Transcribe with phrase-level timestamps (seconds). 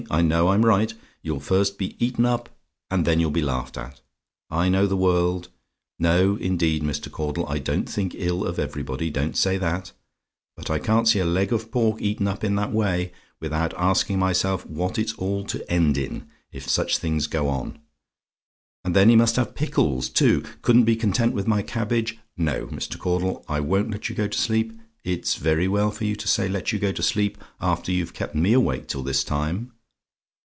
[0.09, 0.91] I know I'm right.
[1.21, 2.49] You'll first be eaten up,
[2.89, 4.01] and then you'll be laughed at.
[4.49, 5.47] I know the world.
[5.99, 7.09] No, indeed, Mr.
[7.11, 9.91] Caudle, I don't think ill of everybody; don't say that.
[10.57, 14.17] But I can't see a leg of pork eaten up in that way, without asking
[14.19, 17.77] myself what it's all to end in if such things go on?
[18.83, 20.43] And then he must have pickles, too!
[20.63, 22.97] Couldn't be content with my cabbage no, Mr.
[22.97, 24.73] Caudle, I won't let you go to sleep.
[25.05, 28.33] It's very well for you to say let you go to sleep, after you've kept
[28.35, 29.73] me awake till this time.